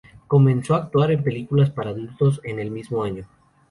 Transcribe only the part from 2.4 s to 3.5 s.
en el mismo año.